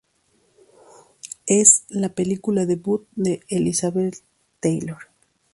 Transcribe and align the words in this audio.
Es 1.45 1.85
la 1.89 2.09
película 2.09 2.65
debut 2.65 3.07
de 3.13 3.41
Elizabeth 3.49 4.23
Taylor. 4.59 4.97